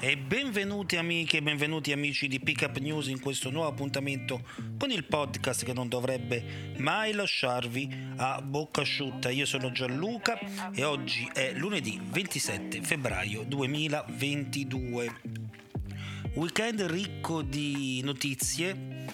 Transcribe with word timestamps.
E 0.00 0.16
benvenuti 0.16 0.94
amiche 0.94 1.38
e 1.38 1.42
benvenuti 1.42 1.90
amici 1.90 2.28
di 2.28 2.38
Pickup 2.38 2.78
News 2.78 3.08
in 3.08 3.18
questo 3.18 3.50
nuovo 3.50 3.68
appuntamento 3.68 4.42
con 4.78 4.92
il 4.92 5.02
podcast 5.02 5.64
che 5.64 5.72
non 5.72 5.88
dovrebbe 5.88 6.74
mai 6.76 7.12
lasciarvi 7.12 8.12
a 8.18 8.40
bocca 8.40 8.82
asciutta. 8.82 9.28
Io 9.30 9.44
sono 9.44 9.72
Gianluca 9.72 10.38
e 10.72 10.84
oggi 10.84 11.28
è 11.34 11.52
lunedì 11.52 12.00
27 12.00 12.80
febbraio 12.80 13.42
2022. 13.42 15.20
Weekend 16.34 16.82
ricco 16.82 17.42
di 17.42 18.00
notizie, 18.04 19.06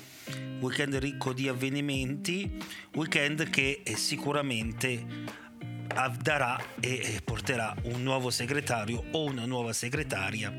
weekend 0.61 0.97
ricco 0.97 1.33
di 1.33 1.49
avvenimenti, 1.49 2.59
weekend 2.93 3.49
che 3.49 3.83
sicuramente 3.95 5.43
darà 6.21 6.61
e 6.81 7.21
porterà 7.25 7.75
un 7.85 8.03
nuovo 8.03 8.31
segretario 8.31 9.05
o 9.13 9.25
una 9.25 9.45
nuova 9.45 9.73
segretaria 9.73 10.55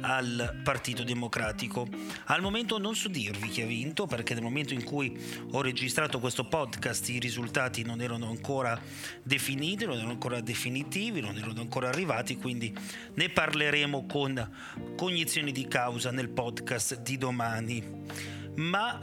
al 0.00 0.60
Partito 0.62 1.02
Democratico. 1.02 1.86
Al 2.26 2.40
momento 2.40 2.78
non 2.78 2.94
so 2.94 3.08
dirvi 3.08 3.48
chi 3.48 3.62
ha 3.62 3.66
vinto 3.66 4.06
perché 4.06 4.34
nel 4.34 4.42
momento 4.42 4.74
in 4.74 4.84
cui 4.84 5.16
ho 5.52 5.62
registrato 5.62 6.18
questo 6.18 6.46
podcast 6.46 7.08
i 7.08 7.18
risultati 7.18 7.82
non 7.82 8.00
erano 8.00 8.28
ancora 8.28 8.78
definiti, 9.22 9.84
non 9.84 9.96
erano 9.96 10.10
ancora 10.10 10.40
definitivi, 10.40 11.20
non 11.20 11.36
erano 11.36 11.60
ancora 11.60 11.88
arrivati, 11.88 12.36
quindi 12.36 12.74
ne 13.14 13.28
parleremo 13.28 14.06
con 14.06 14.50
cognizione 14.96 15.52
di 15.52 15.66
causa 15.66 16.10
nel 16.10 16.28
podcast 16.28 17.00
di 17.00 17.16
domani 17.18 18.34
ma 18.56 18.98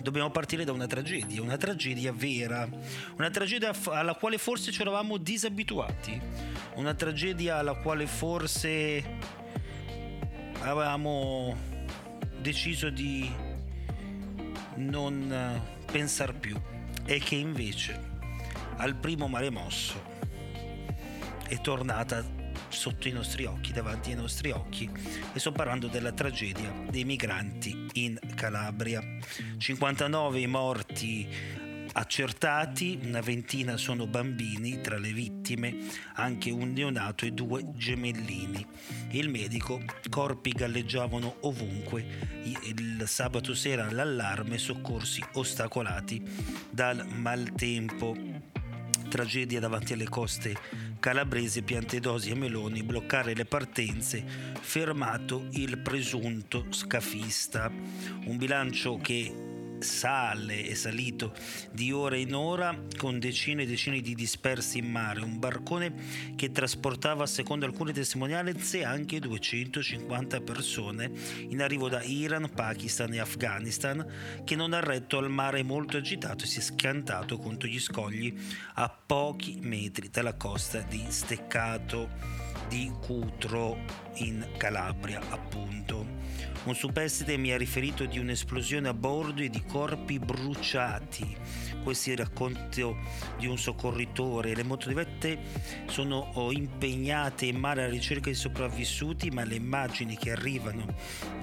dobbiamo 0.00 0.30
partire 0.30 0.64
da 0.64 0.72
una 0.72 0.86
tragedia, 0.86 1.42
una 1.42 1.56
tragedia 1.56 2.12
vera, 2.12 2.68
una 3.16 3.30
tragedia 3.30 3.72
alla 3.84 4.14
quale 4.14 4.38
forse 4.38 4.70
ci 4.70 4.80
eravamo 4.80 5.16
disabituati, 5.16 6.20
una 6.74 6.94
tragedia 6.94 7.58
alla 7.58 7.74
quale 7.74 8.06
forse 8.06 9.04
avevamo 10.60 11.56
deciso 12.40 12.90
di 12.90 13.30
non 14.76 15.60
pensare 15.90 16.32
più. 16.34 16.60
E 17.04 17.18
che 17.18 17.34
invece 17.34 18.10
al 18.76 18.94
primo 18.94 19.26
mare 19.26 19.50
mosso 19.50 20.00
è 21.48 21.60
tornata 21.60 22.24
sotto 22.72 23.08
i 23.08 23.12
nostri 23.12 23.44
occhi, 23.44 23.72
davanti 23.72 24.10
ai 24.10 24.16
nostri 24.16 24.50
occhi 24.50 24.90
e 25.32 25.38
sto 25.38 25.52
parlando 25.52 25.86
della 25.86 26.12
tragedia 26.12 26.72
dei 26.90 27.04
migranti 27.04 27.86
in 27.94 28.18
Calabria. 28.34 29.02
59 29.58 30.40
i 30.40 30.46
morti 30.46 31.28
accertati, 31.94 32.98
una 33.04 33.20
ventina 33.20 33.76
sono 33.76 34.06
bambini, 34.06 34.80
tra 34.80 34.98
le 34.98 35.12
vittime 35.12 35.76
anche 36.14 36.50
un 36.50 36.72
neonato 36.72 37.24
e 37.26 37.32
due 37.32 37.70
gemellini. 37.74 38.66
Il 39.10 39.28
medico, 39.28 39.82
corpi 40.08 40.52
galleggiavano 40.52 41.36
ovunque, 41.40 42.40
il 42.44 43.02
sabato 43.06 43.54
sera 43.54 43.90
l'allarme, 43.90 44.58
soccorsi 44.58 45.22
ostacolati 45.34 46.22
dal 46.70 47.06
maltempo. 47.06 48.16
Tragedia 49.08 49.60
davanti 49.60 49.92
alle 49.92 50.08
coste 50.08 50.56
calabrese 51.02 51.62
Piantedosi 51.62 52.30
e 52.30 52.36
Meloni 52.36 52.84
bloccare 52.84 53.34
le 53.34 53.44
partenze, 53.44 54.24
fermato 54.60 55.46
il 55.50 55.78
presunto 55.78 56.66
scafista. 56.70 57.68
Un 58.26 58.36
bilancio 58.36 58.98
che 58.98 59.51
sale 59.82 60.66
e 60.66 60.74
salito 60.74 61.34
di 61.72 61.92
ora 61.92 62.16
in 62.16 62.34
ora 62.34 62.76
con 62.96 63.18
decine 63.18 63.62
e 63.62 63.66
decine 63.66 64.00
di 64.00 64.14
dispersi 64.14 64.78
in 64.78 64.90
mare, 64.90 65.20
un 65.20 65.38
barcone 65.38 65.92
che 66.36 66.50
trasportava 66.50 67.26
secondo 67.26 67.66
alcune 67.66 67.92
testimonianze 67.92 68.84
anche 68.84 69.18
250 69.18 70.40
persone 70.40 71.10
in 71.48 71.60
arrivo 71.62 71.88
da 71.88 72.02
Iran, 72.02 72.50
Pakistan 72.54 73.12
e 73.14 73.20
Afghanistan 73.20 74.04
che 74.44 74.56
non 74.56 74.72
ha 74.72 74.80
retto 74.80 75.18
al 75.18 75.30
mare 75.30 75.62
molto 75.62 75.96
agitato 75.96 76.44
e 76.44 76.46
si 76.46 76.58
è 76.58 76.62
schiantato 76.62 77.38
contro 77.38 77.68
gli 77.68 77.80
scogli 77.80 78.34
a 78.74 78.88
pochi 78.88 79.58
metri 79.60 80.08
dalla 80.10 80.34
costa 80.34 80.80
di 80.80 81.04
Steccato 81.08 82.51
di 82.68 82.92
Cutro 83.00 83.78
in 84.14 84.46
Calabria 84.56 85.20
appunto. 85.30 86.06
Un 86.64 86.74
superstite 86.74 87.36
mi 87.36 87.52
ha 87.52 87.56
riferito 87.56 88.04
di 88.04 88.18
un'esplosione 88.18 88.88
a 88.88 88.94
bordo 88.94 89.42
e 89.42 89.48
di 89.48 89.62
corpi 89.64 90.18
bruciati. 90.18 91.36
Questi 91.82 92.14
racconti 92.14 92.84
di 93.38 93.46
un 93.46 93.58
soccorritore. 93.58 94.54
Le 94.54 94.62
motovedette 94.62 95.38
sono 95.86 96.30
impegnate 96.52 97.46
in 97.46 97.56
mare 97.56 97.82
alla 97.82 97.90
ricerca 97.90 98.30
di 98.30 98.36
sopravvissuti, 98.36 99.30
ma 99.30 99.44
le 99.44 99.56
immagini 99.56 100.16
che 100.16 100.30
arrivano 100.30 100.86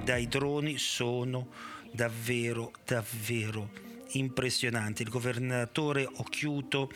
dai 0.03 0.27
droni 0.27 0.77
sono 0.77 1.47
davvero, 1.91 2.71
davvero 2.85 3.88
impressionanti. 4.11 5.01
Il 5.01 5.09
governatore 5.09 6.07
Occhiuto, 6.11 6.89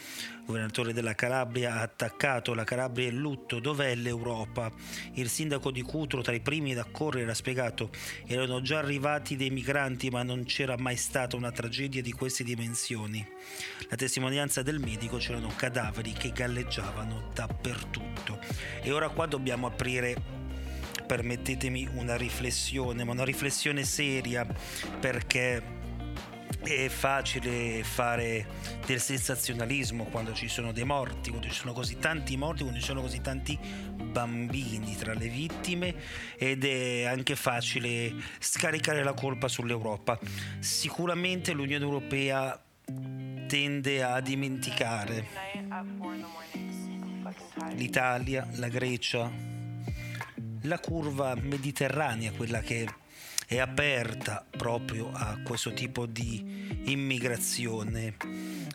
governatore 0.46 0.94
della 0.94 1.16
Calabria, 1.16 1.75
ha 1.75 1.81
attaccato 1.81 2.53
la 2.53 2.63
Calabria 2.63 3.09
in 3.09 3.18
lutto. 3.18 3.59
Dov'è 3.59 3.96
l'Europa? 3.96 4.72
Il 5.13 5.29
sindaco 5.29 5.72
di 5.72 5.81
Cutro, 5.81 6.22
tra 6.22 6.34
i 6.34 6.41
primi 6.41 6.72
ad 6.72 6.79
accorrere, 6.79 7.29
ha 7.31 7.35
spiegato: 7.35 7.90
erano 8.25 8.62
già 8.62 8.79
arrivati 8.79 9.35
dei 9.35 9.50
migranti, 9.50 10.09
ma 10.09 10.24
non 10.24 10.46
c'era 10.46 10.78
mai 10.78 10.97
stata 10.97 11.35
una 11.35 11.51
tragedia 11.51 12.01
di 12.01 12.12
queste 12.12 12.44
dimensioni. 12.44 13.25
La 13.90 13.95
testimonianza 13.95 14.62
del 14.62 14.80
medico 14.80 15.18
c'erano 15.18 15.51
cadaveri 15.56 16.13
che 16.13 16.31
galleggiavano 16.31 17.30
dappertutto. 17.34 18.40
E 18.81 18.91
ora 18.91 19.09
qua 19.09 19.25
dobbiamo 19.25 19.68
aprire 19.68 20.41
permettetemi 21.06 21.90
una 21.94 22.16
riflessione, 22.16 23.03
ma 23.03 23.12
una 23.12 23.25
riflessione 23.25 23.84
seria 23.84 24.47
perché 25.00 25.81
è 26.63 26.88
facile 26.90 27.84
fare 27.84 28.47
del 28.85 29.00
sensazionalismo 29.00 30.06
quando 30.06 30.34
ci 30.34 30.47
sono 30.47 30.72
dei 30.72 30.85
morti, 30.85 31.29
quando 31.29 31.47
ci 31.47 31.53
sono 31.53 31.74
così 31.74 31.97
tanti 31.97 32.38
morti, 32.38 32.62
quando 32.62 32.79
ci 32.79 32.85
sono 32.85 33.01
così 33.01 33.22
tanti 33.22 33.57
bambini 33.59 34.96
tra 34.96 35.13
le 35.13 35.28
vittime 35.28 35.96
ed 36.38 36.63
è 36.63 37.03
anche 37.03 37.35
facile 37.35 38.13
scaricare 38.40 39.03
la 39.03 39.13
colpa 39.13 39.47
sull'Europa. 39.47 40.18
Sicuramente 40.59 41.53
l'Unione 41.53 41.84
Europea 41.84 42.62
tende 43.47 44.03
a 44.03 44.19
dimenticare 44.22 45.28
l'Italia, 47.75 48.48
la 48.54 48.68
Grecia, 48.68 49.31
la 50.62 50.80
curva 50.80 51.36
mediterranea, 51.36 52.31
quella 52.31 52.59
che 52.62 52.88
è 53.48 53.57
aperta 53.60 54.45
proprio 54.50 55.12
a 55.13 55.40
questo 55.44 55.74
tipo 55.74 56.06
di 56.06 56.81
immigrazione. 56.86 58.16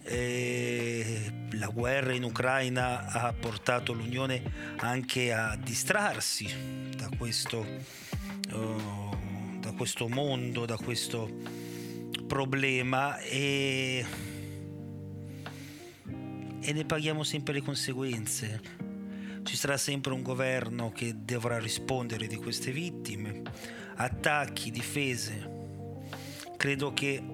E 0.03 1.33
la 1.53 1.69
guerra 1.69 2.13
in 2.13 2.23
Ucraina 2.23 3.07
ha 3.07 3.33
portato 3.33 3.93
l'Unione 3.93 4.43
anche 4.79 5.33
a 5.33 5.57
distrarsi 5.57 6.49
da 6.97 7.11
questo, 7.17 7.67
uh, 8.53 9.59
da 9.61 9.73
questo 9.73 10.09
mondo, 10.09 10.65
da 10.65 10.77
questo 10.77 11.31
problema 12.27 13.19
e, 13.19 14.05
e 16.61 16.73
ne 16.73 16.85
paghiamo 16.85 17.23
sempre 17.23 17.55
le 17.55 17.63
conseguenze. 17.63 18.88
Ci 19.49 19.57
sarà 19.57 19.79
sempre 19.79 20.13
un 20.13 20.21
governo 20.21 20.93
che 20.93 21.25
dovrà 21.25 21.59
rispondere 21.59 22.27
di 22.27 22.37
queste 22.37 22.71
vittime 22.71 23.41
attacchi, 23.97 24.71
difese. 24.71 25.97
Credo 26.59 26.93
che 26.93 27.25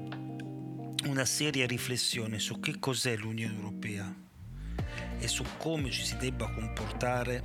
una 1.07 1.25
seria 1.25 1.67
riflessione 1.67 2.39
su 2.39 2.61
che 2.61 2.79
cos'è 2.79 3.17
l'Unione 3.17 3.57
Europea, 3.57 4.15
e 5.19 5.27
su 5.27 5.45
come 5.59 5.91
ci 5.91 6.05
si 6.05 6.17
debba 6.17 6.49
comportare 6.53 7.43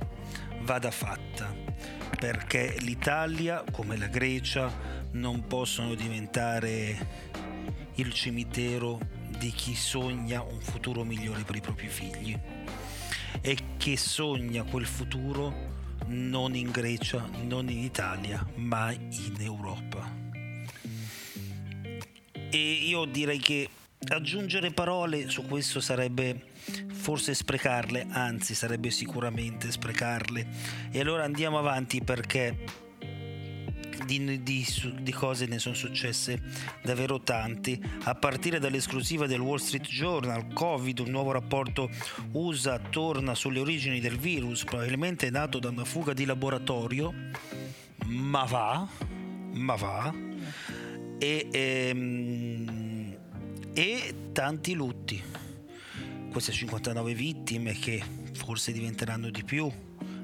vada 0.60 0.92
fatta, 0.92 1.52
perché 2.16 2.76
l'Italia 2.78 3.64
come 3.72 3.96
la 3.96 4.06
Grecia 4.06 4.72
non 5.14 5.48
possono 5.48 5.96
diventare 5.96 7.08
il 7.94 8.12
cimitero 8.12 9.00
di 9.36 9.50
chi 9.50 9.74
sogna 9.74 10.42
un 10.42 10.60
futuro 10.60 11.02
migliore 11.02 11.42
per 11.42 11.56
i 11.56 11.60
propri 11.60 11.88
figli 11.88 12.38
e 13.40 13.56
che 13.76 13.96
sogna 13.96 14.62
quel 14.64 14.86
futuro 14.86 15.68
non 16.06 16.54
in 16.54 16.70
Grecia, 16.70 17.28
non 17.42 17.68
in 17.68 17.78
Italia, 17.78 18.44
ma 18.56 18.90
in 18.92 19.36
Europa. 19.38 20.18
E 22.50 22.58
io 22.58 23.04
direi 23.04 23.38
che 23.38 23.68
aggiungere 24.08 24.72
parole 24.72 25.28
su 25.28 25.46
questo 25.46 25.80
sarebbe 25.80 26.48
forse 26.92 27.34
sprecarle, 27.34 28.06
anzi 28.10 28.54
sarebbe 28.54 28.90
sicuramente 28.90 29.70
sprecarle. 29.70 30.46
E 30.90 31.00
allora 31.00 31.24
andiamo 31.24 31.58
avanti 31.58 32.02
perché 32.02 32.88
di, 34.18 34.42
di, 34.42 34.66
di, 35.02 35.12
cose 35.12 35.46
ne 35.46 35.60
sono 35.60 35.76
successe 35.76 36.40
davvero 36.82 37.20
tanti, 37.20 37.80
a 38.04 38.14
partire 38.16 38.58
dall'esclusiva 38.58 39.28
del 39.28 39.38
Wall 39.38 39.58
Street 39.58 39.86
Journal, 39.86 40.52
Covid, 40.52 40.98
un 40.98 41.10
nuovo 41.10 41.30
rapporto 41.30 41.88
USA 42.32 42.80
torna 42.80 43.36
sulle 43.36 43.60
origini 43.60 44.00
del 44.00 44.18
virus, 44.18 44.64
probabilmente 44.64 45.30
nato 45.30 45.60
da 45.60 45.68
una 45.68 45.84
fuga 45.84 46.12
di 46.12 46.24
laboratorio, 46.24 47.14
ma 48.06 48.42
va, 48.44 48.88
ma 49.52 49.74
va, 49.76 50.12
e, 51.18 51.48
e, 51.52 51.88
ehm, 51.88 53.16
e 53.72 54.14
tanti 54.32 54.74
lutti. 54.74 55.22
Queste 56.32 56.50
59 56.50 57.14
vittime 57.14 57.74
che 57.74 58.02
forse 58.32 58.72
diventeranno 58.72 59.30
di 59.30 59.44
più, 59.44 59.70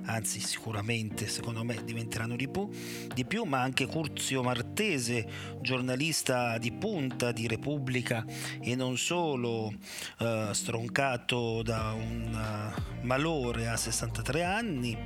anzi 0.06 0.40
sicuramente 0.40 1.28
secondo 1.28 1.64
me 1.64 1.84
diventeranno 1.84 2.36
di 2.36 2.48
più, 2.48 2.68
di 3.12 3.24
più, 3.24 3.44
ma 3.44 3.60
anche 3.60 3.86
Curzio 3.86 4.42
Martese, 4.42 5.26
giornalista 5.60 6.58
di 6.58 6.72
punta 6.72 7.32
di 7.32 7.46
Repubblica 7.46 8.24
e 8.60 8.74
non 8.74 8.96
solo, 8.96 9.72
eh, 10.18 10.50
stroncato 10.52 11.62
da 11.62 11.92
un 11.92 12.32
uh, 12.32 13.06
malore 13.06 13.68
a 13.68 13.76
63 13.76 14.42
anni, 14.42 14.96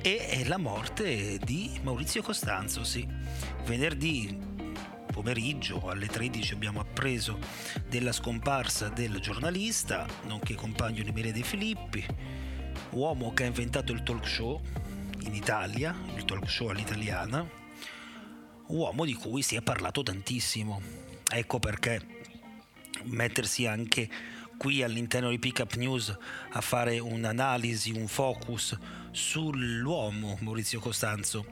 e 0.00 0.44
la 0.46 0.58
morte 0.58 1.38
di 1.38 1.78
Maurizio 1.82 2.22
Costanzo, 2.22 2.84
sì. 2.84 3.06
Venerdì 3.64 4.46
pomeriggio 5.10 5.88
alle 5.88 6.06
13 6.06 6.54
abbiamo 6.54 6.78
appreso 6.78 7.38
della 7.88 8.12
scomparsa 8.12 8.88
del 8.88 9.18
giornalista, 9.18 10.06
nonché 10.26 10.54
compagno 10.54 11.02
di 11.02 11.10
Miele 11.10 11.32
De 11.32 11.42
Filippi, 11.42 12.06
uomo 12.90 13.32
che 13.32 13.44
ha 13.44 13.46
inventato 13.46 13.92
il 13.92 14.02
talk 14.02 14.26
show 14.26 14.60
in 15.20 15.34
Italia, 15.34 15.94
il 16.14 16.24
talk 16.24 16.48
show 16.48 16.68
all'italiana, 16.68 17.46
uomo 18.66 19.04
di 19.04 19.14
cui 19.14 19.42
si 19.42 19.56
è 19.56 19.62
parlato 19.62 20.02
tantissimo. 20.02 20.80
Ecco 21.30 21.58
perché 21.58 22.04
mettersi 23.04 23.66
anche 23.66 24.08
qui 24.56 24.82
all'interno 24.82 25.30
di 25.30 25.38
Pickup 25.38 25.74
News 25.74 26.16
a 26.50 26.60
fare 26.60 26.98
un'analisi, 26.98 27.92
un 27.92 28.08
focus 28.08 28.76
sull'uomo 29.10 30.38
Maurizio 30.40 30.80
Costanzo 30.80 31.46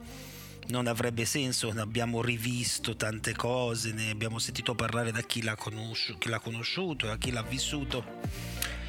non 0.68 0.88
avrebbe 0.88 1.24
senso, 1.24 1.72
ne 1.72 1.80
abbiamo 1.80 2.20
rivisto 2.20 2.96
tante 2.96 3.34
cose, 3.34 3.92
ne 3.92 4.10
abbiamo 4.10 4.38
sentito 4.38 4.74
parlare 4.74 5.12
da 5.12 5.20
chi 5.20 5.42
l'ha, 5.42 5.54
conosci- 5.54 6.16
chi 6.18 6.28
l'ha 6.28 6.40
conosciuto, 6.40 7.06
da 7.06 7.16
chi 7.16 7.30
l'ha 7.30 7.42
vissuto. 7.42 8.04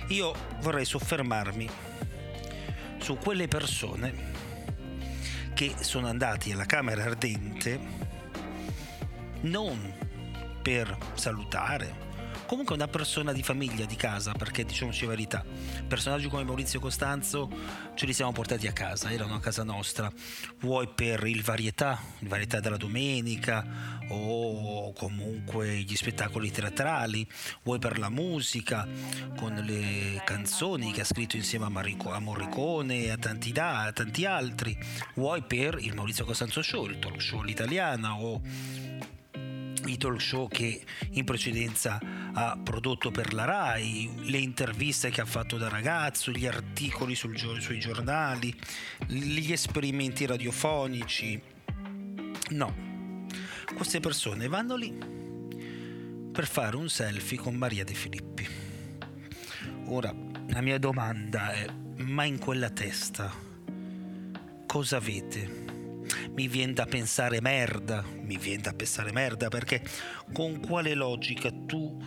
Io 0.08 0.34
vorrei 0.62 0.86
soffermarmi 0.86 1.70
su 3.00 3.18
quelle 3.18 3.48
persone 3.48 4.46
che 5.54 5.74
sono 5.80 6.08
andati 6.08 6.52
alla 6.52 6.66
Camera 6.66 7.04
Ardente 7.04 7.80
non 9.42 9.94
per 10.62 10.98
salutare, 11.14 12.07
comunque 12.48 12.76
una 12.76 12.88
persona 12.88 13.34
di 13.34 13.44
famiglia, 13.44 13.86
di 13.86 13.96
casa, 13.96 14.32
perché 14.32 14.64
diciamoci 14.64 15.04
la 15.04 15.10
verità, 15.10 15.46
personaggi 15.88 16.30
come 16.30 16.44
Maurizio 16.44 16.80
Costanzo 16.80 17.50
ce 17.94 18.06
li 18.06 18.14
siamo 18.14 18.32
portati 18.32 18.68
a 18.68 18.72
casa, 18.72 19.12
erano 19.12 19.36
a 19.36 19.40
casa 19.40 19.64
nostra, 19.64 20.12
vuoi 20.62 20.88
per 20.88 21.26
il 21.28 21.44
varietà, 21.44 22.00
il 22.20 22.28
varietà 22.28 22.60
della 22.60 22.78
domenica 22.78 24.06
o 24.10 24.94
comunque 24.94 25.80
gli 25.80 25.96
spettacoli 25.96 26.50
teatrali, 26.50 27.28
vuoi 27.64 27.80
per 27.80 28.00
la 28.00 28.10
musica, 28.10 28.88
con 29.36 29.54
le 29.54 30.22
canzoni 30.24 30.92
che 30.94 31.02
ha 31.02 31.06
scritto 31.06 31.36
insieme 31.36 31.66
a, 31.66 31.70
Marico, 31.70 32.12
a 32.12 32.20
Morricone 32.20 33.04
e 33.04 33.10
a 33.12 33.18
tanti, 33.18 33.52
da, 33.52 33.84
a 33.84 33.92
tanti 33.92 34.26
altri, 34.26 34.78
vuoi 35.16 35.44
per 35.44 35.78
il 35.82 35.94
Maurizio 35.94 36.24
Costanzo 36.24 36.62
Show, 36.62 36.86
il 36.86 37.00
talk 37.00 37.22
show 37.22 37.42
all'italiana 37.42 38.16
o 38.16 38.42
i 39.88 39.98
talk 39.98 40.22
show 40.22 40.48
che 40.48 40.84
in 41.12 41.24
precedenza 41.24 42.00
ha 42.34 42.60
prodotto 42.62 43.12
per 43.12 43.34
la 43.34 43.46
RAI, 43.46 44.30
le 44.30 44.38
interviste 44.38 45.10
che 45.10 45.22
ha 45.22 45.26
fatto 45.26 45.58
da 45.58 45.70
ragazzo, 45.70 46.32
gli 46.32 46.46
articoli 46.46 47.16
sul, 47.16 47.38
sui 47.38 47.80
giornali, 47.80 48.54
gli 49.08 49.52
esperimenti 49.52 50.26
radiofonici. 50.26 51.42
No, 52.50 52.76
queste 53.74 54.00
persone 54.00 54.48
vanno 54.48 54.76
lì 54.76 54.96
per 56.32 56.48
fare 56.48 56.76
un 56.76 56.90
selfie 56.90 57.38
con 57.38 57.56
Maria 57.56 57.84
De 57.84 57.94
Filippi. 57.94 58.48
Ora, 59.86 60.14
la 60.50 60.62
mia 60.62 60.78
domanda 60.78 61.52
è, 61.52 61.66
ma 61.98 62.24
in 62.26 62.38
quella 62.38 62.70
testa 62.70 63.46
cosa 64.66 64.98
avete? 64.98 65.77
Mi 66.38 66.48
viene 66.48 66.74
da 66.74 66.86
pensare 66.86 67.42
merda, 67.42 68.06
mi 68.22 68.38
viene 68.38 68.62
da 68.62 68.72
pensare 68.72 69.12
merda 69.12 69.48
perché 69.48 69.82
con 70.32 70.60
quale 70.60 70.94
logica 70.94 71.50
tu 71.52 72.00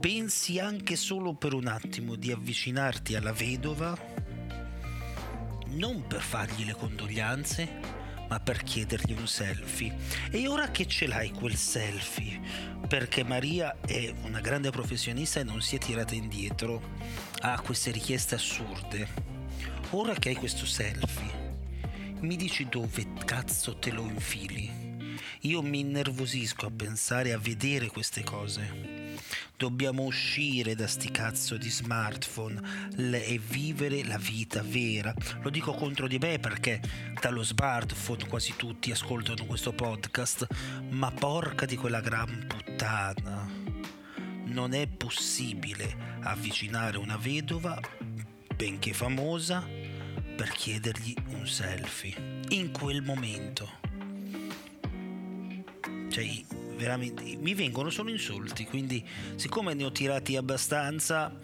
pensi 0.00 0.58
anche 0.58 0.96
solo 0.96 1.36
per 1.36 1.52
un 1.52 1.68
attimo 1.68 2.16
di 2.16 2.32
avvicinarti 2.32 3.14
alla 3.14 3.32
vedova? 3.32 3.96
Non 5.68 6.04
per 6.08 6.20
fargli 6.20 6.64
le 6.64 6.74
condoglianze, 6.74 7.68
ma 8.28 8.40
per 8.40 8.64
chiedergli 8.64 9.12
un 9.12 9.28
selfie. 9.28 9.96
E 10.32 10.48
ora 10.48 10.72
che 10.72 10.88
ce 10.88 11.06
l'hai 11.06 11.30
quel 11.30 11.54
selfie, 11.54 12.40
perché 12.88 13.22
Maria 13.22 13.76
è 13.86 14.12
una 14.24 14.40
grande 14.40 14.70
professionista 14.70 15.38
e 15.38 15.44
non 15.44 15.60
si 15.60 15.76
è 15.76 15.78
tirata 15.78 16.16
indietro 16.16 16.82
a 17.42 17.60
queste 17.60 17.92
richieste 17.92 18.34
assurde, 18.34 19.08
ora 19.90 20.14
che 20.14 20.30
hai 20.30 20.34
questo 20.34 20.66
selfie, 20.66 21.45
mi 22.26 22.34
dici 22.34 22.66
dove 22.68 23.06
cazzo 23.24 23.76
te 23.76 23.92
lo 23.92 24.02
infili? 24.02 24.68
Io 25.42 25.62
mi 25.62 25.78
innervosisco 25.78 26.66
a 26.66 26.72
pensare 26.74 27.32
a 27.32 27.38
vedere 27.38 27.86
queste 27.86 28.24
cose. 28.24 29.14
Dobbiamo 29.56 30.02
uscire 30.02 30.74
da 30.74 30.88
sti 30.88 31.12
cazzo 31.12 31.56
di 31.56 31.70
smartphone 31.70 32.60
e 32.96 33.38
vivere 33.38 34.04
la 34.04 34.18
vita 34.18 34.60
vera. 34.62 35.14
Lo 35.42 35.50
dico 35.50 35.72
contro 35.74 36.08
di 36.08 36.18
me 36.18 36.40
perché 36.40 36.80
dallo 37.20 37.44
smartphone 37.44 38.26
quasi 38.26 38.54
tutti 38.56 38.90
ascoltano 38.90 39.46
questo 39.46 39.72
podcast, 39.72 40.48
ma 40.90 41.12
porca 41.12 41.64
di 41.64 41.76
quella 41.76 42.00
gran 42.00 42.44
puttana. 42.48 43.48
Non 44.46 44.74
è 44.74 44.88
possibile 44.88 46.18
avvicinare 46.22 46.98
una 46.98 47.16
vedova, 47.16 47.80
benché 48.56 48.92
famosa, 48.92 49.75
per 50.36 50.50
chiedergli 50.50 51.14
un 51.28 51.46
selfie 51.46 52.14
in 52.50 52.70
quel 52.70 53.02
momento. 53.02 53.84
Cioè, 56.10 56.44
veramente 56.76 57.36
mi 57.38 57.54
vengono 57.54 57.88
solo 57.88 58.10
insulti, 58.10 58.64
quindi 58.64 59.04
siccome 59.36 59.72
ne 59.72 59.84
ho 59.84 59.92
tirati 59.92 60.36
abbastanza, 60.36 61.34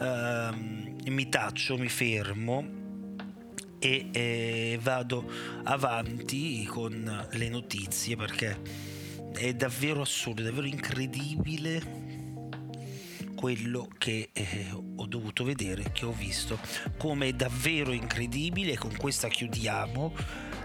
ehm, 0.00 0.96
mi 1.06 1.28
taccio, 1.28 1.76
mi 1.76 1.88
fermo 1.88 2.76
e 3.80 4.08
eh, 4.12 4.78
vado 4.80 5.30
avanti 5.64 6.64
con 6.64 7.26
le 7.30 7.48
notizie 7.48 8.16
perché 8.16 8.60
è 9.32 9.52
davvero 9.54 10.00
assurdo, 10.00 10.42
è 10.42 10.44
davvero 10.44 10.66
incredibile 10.66 12.07
quello 13.38 13.88
che 13.98 14.30
eh, 14.32 14.66
ho 14.72 15.06
dovuto 15.06 15.44
vedere, 15.44 15.92
che 15.92 16.04
ho 16.04 16.10
visto, 16.10 16.58
come 16.96 17.36
davvero 17.36 17.92
incredibile, 17.92 18.72
e 18.72 18.76
con 18.76 18.96
questa 18.96 19.28
chiudiamo, 19.28 20.12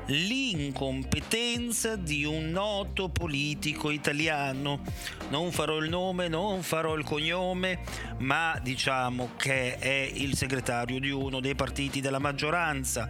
l'incompetenza 0.07 1.95
di 1.95 2.25
un 2.25 2.49
noto 2.49 3.09
politico 3.09 3.91
italiano. 3.91 4.81
Non 5.29 5.51
farò 5.51 5.77
il 5.77 5.87
nome, 5.87 6.27
non 6.29 6.63
farò 6.63 6.95
il 6.95 7.03
cognome, 7.03 7.81
ma 8.17 8.59
diciamo 8.59 9.33
che 9.37 9.77
è 9.77 10.09
il 10.11 10.35
segretario 10.35 10.99
di 10.99 11.11
uno 11.11 11.39
dei 11.39 11.53
partiti 11.53 12.01
della 12.01 12.17
maggioranza. 12.17 13.07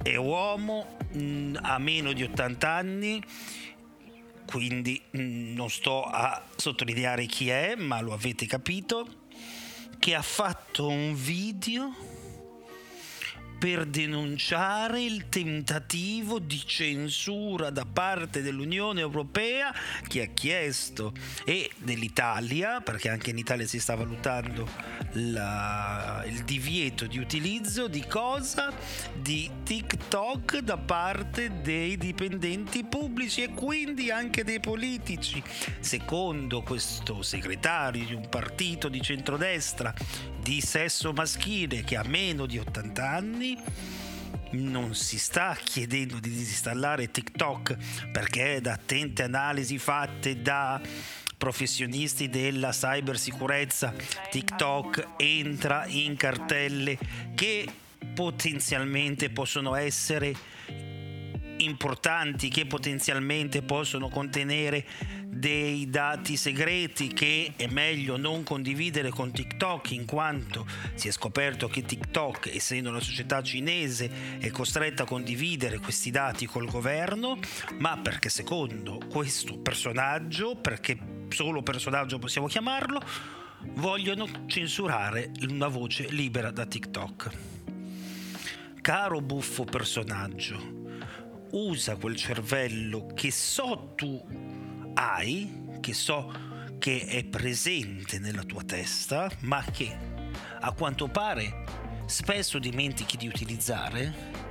È 0.00 0.14
uomo, 0.14 0.96
mm, 1.16 1.56
ha 1.60 1.76
meno 1.78 2.12
di 2.12 2.22
80 2.22 2.70
anni 2.70 3.20
quindi 4.46 5.00
mm, 5.16 5.54
non 5.54 5.68
sto 5.68 6.02
a 6.02 6.42
sottolineare 6.56 7.26
chi 7.26 7.50
è, 7.50 7.74
ma 7.76 8.00
lo 8.00 8.12
avete 8.12 8.46
capito, 8.46 9.26
che 9.98 10.14
ha 10.14 10.22
fatto 10.22 10.88
un 10.88 11.14
video 11.14 12.15
per 13.58 13.86
denunciare 13.86 15.02
il 15.02 15.28
tentativo 15.28 16.38
di 16.38 16.60
censura 16.64 17.70
da 17.70 17.84
parte 17.84 18.42
dell'Unione 18.42 19.00
Europea 19.00 19.74
che 20.06 20.22
ha 20.22 20.26
chiesto 20.26 21.12
e 21.44 21.70
dell'Italia, 21.78 22.80
perché 22.80 23.08
anche 23.08 23.30
in 23.30 23.38
Italia 23.38 23.66
si 23.66 23.80
sta 23.80 23.94
valutando 23.94 24.68
la, 25.12 26.22
il 26.26 26.44
divieto 26.44 27.06
di 27.06 27.18
utilizzo 27.18 27.88
di 27.88 28.04
cosa? 28.06 28.72
Di 29.14 29.50
TikTok 29.62 30.58
da 30.58 30.76
parte 30.76 31.60
dei 31.62 31.96
dipendenti 31.96 32.84
pubblici 32.84 33.42
e 33.42 33.50
quindi 33.50 34.10
anche 34.10 34.44
dei 34.44 34.60
politici. 34.60 35.42
Secondo 35.80 36.62
questo 36.62 37.22
segretario 37.22 38.04
di 38.04 38.14
un 38.14 38.28
partito 38.28 38.88
di 38.88 39.00
centrodestra 39.00 39.94
di 40.46 40.60
sesso 40.60 41.12
maschile 41.12 41.82
che 41.82 41.96
ha 41.96 42.04
meno 42.06 42.46
di 42.46 42.56
80 42.56 43.10
anni, 43.10 43.45
non 44.52 44.94
si 44.94 45.18
sta 45.18 45.56
chiedendo 45.62 46.18
di 46.18 46.30
disinstallare 46.30 47.10
TikTok 47.10 47.76
perché 48.10 48.60
da 48.60 48.72
attente 48.72 49.22
analisi 49.22 49.78
fatte 49.78 50.40
da 50.40 50.80
professionisti 51.36 52.28
della 52.28 52.70
cybersicurezza. 52.70 53.92
TikTok 54.30 55.08
entra 55.16 55.84
in 55.86 56.16
cartelle 56.16 56.98
che 57.34 57.68
potenzialmente 58.14 59.30
possono 59.30 59.74
essere 59.74 60.34
importanti 61.58 62.48
che 62.48 62.66
potenzialmente 62.66 63.62
possono 63.62 64.08
contenere 64.08 64.84
dei 65.38 65.88
dati 65.90 66.36
segreti 66.36 67.08
che 67.08 67.52
è 67.56 67.66
meglio 67.66 68.16
non 68.16 68.42
condividere 68.42 69.10
con 69.10 69.32
TikTok 69.32 69.90
in 69.90 70.04
quanto 70.06 70.66
si 70.94 71.08
è 71.08 71.10
scoperto 71.10 71.68
che 71.68 71.82
TikTok 71.82 72.54
essendo 72.54 72.88
una 72.88 73.00
società 73.00 73.42
cinese 73.42 74.38
è 74.38 74.50
costretta 74.50 75.02
a 75.02 75.06
condividere 75.06 75.78
questi 75.78 76.10
dati 76.10 76.46
col 76.46 76.66
governo 76.66 77.38
ma 77.78 77.98
perché 77.98 78.28
secondo 78.28 79.00
questo 79.08 79.58
personaggio 79.58 80.56
perché 80.56 80.98
solo 81.28 81.62
personaggio 81.62 82.18
possiamo 82.18 82.46
chiamarlo 82.46 83.00
vogliono 83.74 84.26
censurare 84.46 85.32
una 85.48 85.68
voce 85.68 86.06
libera 86.08 86.50
da 86.50 86.66
TikTok. 86.66 87.30
Caro 88.80 89.20
buffo 89.20 89.64
personaggio 89.64 90.84
usa 91.50 91.96
quel 91.96 92.16
cervello 92.16 93.06
che 93.14 93.30
so 93.30 93.92
tu 93.96 94.55
hai, 94.98 95.78
che 95.80 95.92
so 95.92 96.32
che 96.78 97.04
è 97.06 97.24
presente 97.24 98.18
nella 98.18 98.42
tua 98.42 98.62
testa, 98.62 99.30
ma 99.40 99.62
che 99.62 99.96
a 100.60 100.72
quanto 100.72 101.08
pare 101.08 101.64
spesso 102.06 102.58
dimentichi 102.58 103.16
di 103.16 103.26
utilizzare 103.26 104.44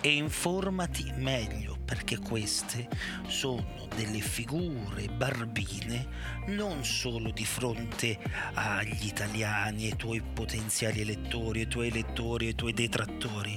e 0.00 0.14
informati 0.14 1.12
meglio 1.16 1.76
perché 1.84 2.18
queste 2.18 2.88
sono 3.26 3.88
delle 3.94 4.20
figure 4.20 5.08
barbine 5.08 6.06
non 6.46 6.84
solo 6.84 7.30
di 7.30 7.44
fronte 7.44 8.18
agli 8.54 9.06
italiani, 9.06 9.86
ai 9.86 9.96
tuoi 9.96 10.22
potenziali 10.22 11.00
elettori, 11.00 11.60
ai 11.60 11.68
tuoi 11.68 11.88
elettori, 11.88 12.46
ai 12.46 12.54
tuoi 12.54 12.72
detrattori, 12.72 13.56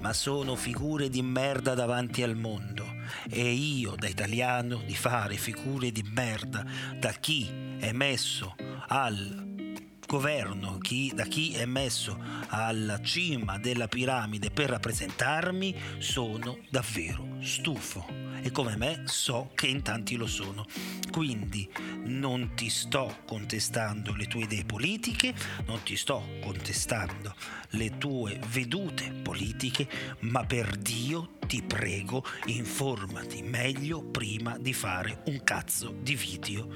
ma 0.00 0.12
sono 0.12 0.54
figure 0.54 1.08
di 1.08 1.20
merda 1.20 1.74
davanti 1.74 2.22
al 2.22 2.36
mondo. 2.36 2.93
E 3.28 3.52
io, 3.52 3.94
da 3.96 4.08
italiano, 4.08 4.82
di 4.84 4.94
fare 4.94 5.36
figure 5.36 5.90
di 5.90 6.02
merda 6.14 6.64
da 6.98 7.12
chi 7.12 7.48
è 7.78 7.92
messo 7.92 8.54
al 8.88 9.42
governo, 10.06 10.78
chi, 10.78 11.12
da 11.14 11.24
chi 11.24 11.54
è 11.54 11.64
messo 11.64 12.18
alla 12.48 13.00
cima 13.00 13.58
della 13.58 13.88
piramide 13.88 14.50
per 14.50 14.70
rappresentarmi, 14.70 15.74
sono 15.98 16.58
davvero 16.70 17.36
stufo 17.40 18.23
e 18.44 18.50
come 18.50 18.76
me 18.76 19.04
so 19.06 19.52
che 19.54 19.66
in 19.66 19.80
tanti 19.80 20.16
lo 20.16 20.26
sono. 20.26 20.66
Quindi 21.10 21.66
non 22.04 22.52
ti 22.54 22.68
sto 22.68 23.20
contestando 23.24 24.14
le 24.14 24.26
tue 24.26 24.42
idee 24.42 24.64
politiche, 24.64 25.34
non 25.66 25.82
ti 25.82 25.96
sto 25.96 26.22
contestando 26.42 27.34
le 27.70 27.96
tue 27.96 28.38
vedute 28.48 29.10
politiche, 29.10 29.88
ma 30.20 30.44
per 30.44 30.76
Dio 30.76 31.36
ti 31.46 31.62
prego 31.62 32.22
informati 32.46 33.40
meglio 33.42 34.02
prima 34.02 34.58
di 34.58 34.74
fare 34.74 35.22
un 35.26 35.42
cazzo 35.42 35.96
di 36.02 36.14
video. 36.14 36.68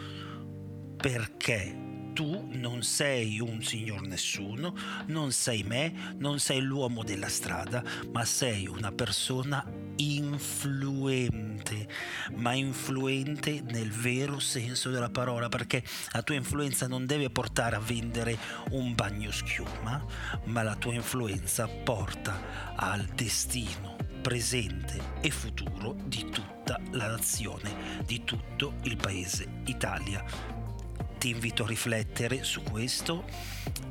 Perché 0.97 1.88
tu 2.19 2.49
non 2.55 2.83
sei 2.83 3.39
un 3.39 3.63
signor 3.63 4.03
nessuno, 4.03 4.75
non 5.07 5.31
sei 5.31 5.63
me, 5.63 6.17
non 6.17 6.41
sei 6.41 6.61
l'uomo 6.61 7.05
della 7.05 7.29
strada, 7.29 7.81
ma 8.11 8.25
sei 8.25 8.67
una 8.67 8.91
persona 8.91 9.65
influente, 9.95 11.87
ma 12.35 12.55
influente 12.55 13.61
nel 13.61 13.93
vero 13.93 14.41
senso 14.41 14.91
della 14.91 15.11
parola, 15.11 15.49
perché 15.49 15.85
la 16.11 16.23
tua 16.23 16.35
influenza 16.35 16.89
non 16.89 17.07
deve 17.07 17.31
portare 17.31 17.77
a 17.77 17.81
vendere 17.81 18.37
un 18.71 18.97
bagno 18.97 19.31
schiuma, 19.31 20.05
ma 20.47 20.63
la 20.65 20.75
tua 20.75 20.95
influenza 20.95 21.69
porta 21.69 22.75
al 22.75 23.05
destino 23.15 23.95
presente 24.21 25.21
e 25.21 25.31
futuro 25.31 25.95
di 26.05 26.29
tutta 26.31 26.81
la 26.91 27.11
nazione, 27.11 28.03
di 28.05 28.25
tutto 28.25 28.75
il 28.83 28.97
paese 28.97 29.61
Italia 29.67 30.58
ti 31.19 31.31
invito 31.31 31.65
a 31.65 31.67
riflettere 31.67 32.45
su 32.45 32.63
questo 32.63 33.25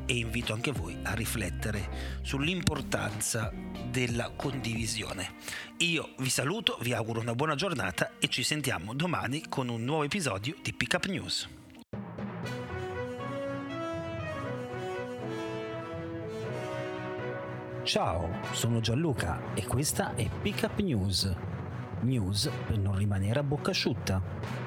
e 0.05 0.15
invito 0.15 0.53
anche 0.53 0.71
voi 0.71 0.97
a 1.03 1.13
riflettere 1.13 2.19
sull'importanza 2.21 3.51
della 3.91 4.31
condivisione. 4.35 5.35
Io 5.79 6.13
vi 6.19 6.29
saluto, 6.29 6.77
vi 6.81 6.93
auguro 6.93 7.19
una 7.19 7.35
buona 7.35 7.55
giornata 7.55 8.13
e 8.19 8.29
ci 8.29 8.43
sentiamo 8.43 8.93
domani 8.93 9.43
con 9.49 9.67
un 9.67 9.83
nuovo 9.83 10.03
episodio 10.03 10.55
di 10.61 10.73
Pickup 10.73 11.05
News. 11.07 11.49
Ciao, 17.83 18.39
sono 18.51 18.79
Gianluca 18.79 19.53
e 19.53 19.65
questa 19.65 20.15
è 20.15 20.29
Pickup 20.41 20.79
News. 20.79 21.33
News 22.01 22.49
per 22.65 22.77
non 22.77 22.95
rimanere 22.95 23.39
a 23.39 23.43
bocca 23.43 23.71
asciutta. 23.71 24.66